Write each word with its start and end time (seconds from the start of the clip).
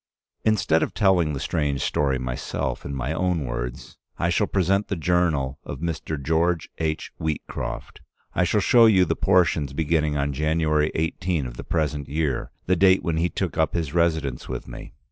Instead 0.43 0.81
of 0.81 0.95
telling 0.95 1.33
the 1.33 1.39
strange 1.39 1.81
story 1.81 2.17
myself 2.17 2.85
in 2.85 2.95
my 2.95 3.13
own 3.13 3.45
words, 3.45 3.97
I 4.17 4.31
shall 4.31 4.47
present 4.47 4.87
the 4.87 4.95
Journal 4.95 5.59
of 5.63 5.77
Mr. 5.77 6.19
George 6.19 6.71
H. 6.79 7.11
Wheatcroft. 7.19 7.99
I 8.33 8.43
shall 8.43 8.61
show 8.61 8.87
you 8.87 9.05
the 9.05 9.15
portions 9.15 9.73
beginning 9.73 10.17
on 10.17 10.33
January 10.33 10.91
18 10.95 11.45
of 11.45 11.55
the 11.55 11.63
present 11.63 12.09
year, 12.09 12.49
the 12.65 12.75
date 12.75 13.03
when 13.03 13.17
he 13.17 13.29
took 13.29 13.59
up 13.59 13.75
his 13.75 13.93
residence 13.93 14.49
with 14.49 14.67
me. 14.67 14.95